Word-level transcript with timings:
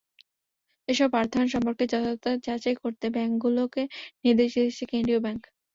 এসব 0.87 1.09
অর্থায়ন 1.15 1.47
সম্পর্কে 1.53 1.83
যথার্থতা 1.85 2.31
যাচাই 2.47 2.75
করতে 2.83 3.05
ব্যাংকগুলোকে 3.15 3.81
নির্দেশ 4.23 4.49
দিয়েছে 4.55 4.83
কেন্দ্রীয় 4.91 5.19
ব্যাংক। 5.25 5.41